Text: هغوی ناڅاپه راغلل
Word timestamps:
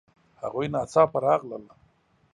هغوی 0.41 0.67
ناڅاپه 0.73 1.17
راغلل 1.25 1.63